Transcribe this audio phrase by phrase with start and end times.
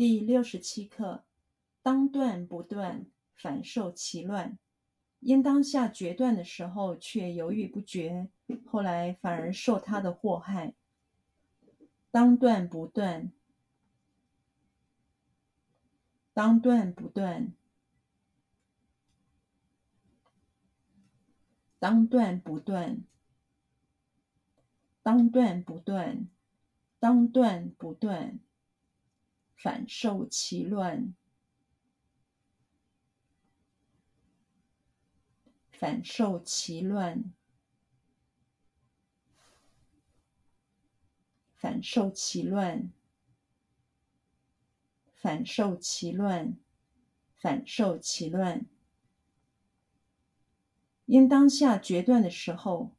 [0.00, 1.26] 第六十七课：
[1.82, 3.04] 当断不断，
[3.34, 4.58] 反受其乱。
[5.18, 8.30] 因当下决断的时候，却犹豫不决，
[8.64, 10.72] 后来反而受他的祸害。
[12.10, 13.30] 当断不断，
[16.32, 17.52] 当断不断，
[21.78, 23.04] 当断不断，
[25.02, 26.26] 当断不断，
[26.98, 28.40] 当断不断，
[29.62, 31.14] 反受其乱。
[35.70, 37.32] 反受其乱，
[41.56, 42.90] 反受其乱，
[45.14, 46.58] 反受其乱，
[47.36, 48.66] 反受其乱。
[51.04, 52.94] 因当下决断的时候，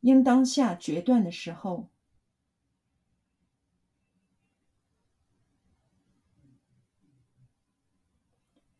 [0.00, 1.88] 应当下决断的时候。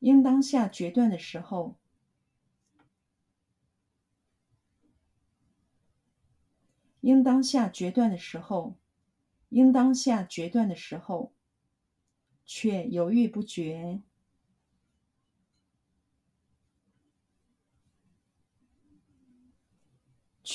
[0.00, 1.76] 应当下决断的时候，
[7.00, 8.76] 应当下决断的时候，
[9.50, 11.32] 应当下决断的时候，
[12.44, 14.02] 却犹豫不决，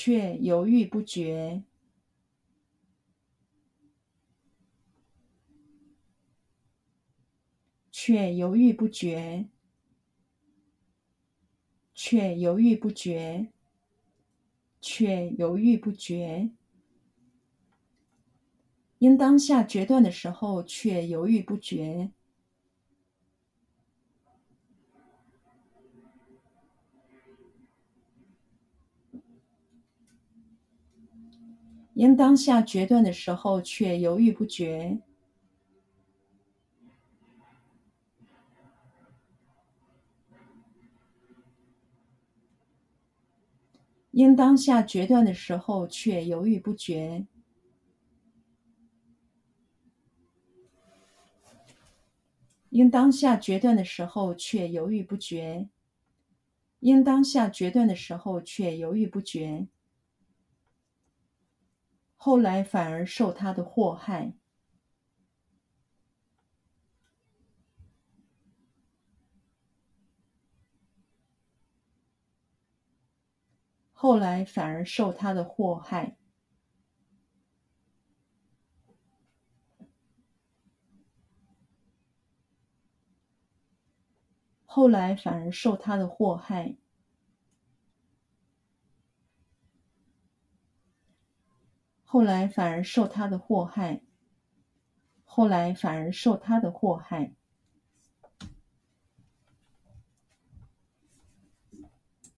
[0.08, 1.66] 却犹豫不决。
[7.92, 9.50] 却犹豫不决，
[11.94, 13.52] 却犹豫不决，
[14.80, 16.52] 却犹豫不决。
[19.00, 22.14] 因当下决断的时候，却犹豫不决。
[31.98, 35.00] 因当下决断的时候，却犹豫不决。
[44.12, 47.26] 因当下决断的时候，却犹豫不决。
[52.70, 55.68] 因当下决断的时候，却犹豫不决。
[56.80, 59.68] 因当下决断的时候，却犹豫不决。
[62.28, 64.34] 后来反而受他的祸害。
[73.94, 76.18] 后来反而受他的祸害。
[84.66, 86.76] 后来反而受他的祸害。
[92.10, 94.00] 后来反而受他的祸害。
[95.26, 97.34] 后来反而受他的祸害。